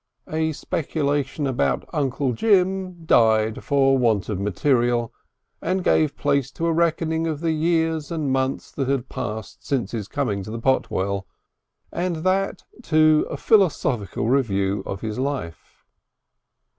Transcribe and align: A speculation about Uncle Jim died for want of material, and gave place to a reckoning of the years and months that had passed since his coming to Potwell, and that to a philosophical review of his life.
A 0.31 0.51
speculation 0.53 1.45
about 1.45 1.87
Uncle 1.93 2.33
Jim 2.33 3.05
died 3.05 3.63
for 3.63 3.99
want 3.99 4.29
of 4.29 4.39
material, 4.39 5.13
and 5.61 5.83
gave 5.83 6.17
place 6.17 6.49
to 6.53 6.65
a 6.65 6.71
reckoning 6.73 7.27
of 7.27 7.39
the 7.39 7.51
years 7.51 8.11
and 8.11 8.31
months 8.31 8.71
that 8.71 8.87
had 8.87 9.09
passed 9.09 9.63
since 9.63 9.91
his 9.91 10.07
coming 10.07 10.41
to 10.41 10.57
Potwell, 10.57 11.27
and 11.91 12.15
that 12.25 12.63
to 12.81 13.27
a 13.29 13.37
philosophical 13.37 14.27
review 14.27 14.81
of 14.87 15.01
his 15.01 15.19
life. 15.19 15.85